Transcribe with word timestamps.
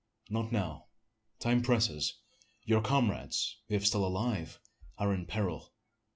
"Not 0.31 0.51
now 0.51 0.87
time 1.37 1.61
presses. 1.61 2.15
Your 2.63 2.81
comrades, 2.81 3.57
if 3.69 3.85
still 3.85 4.03
alive, 4.03 4.59
are 4.97 5.13
in 5.13 5.27
peril. 5.27 5.73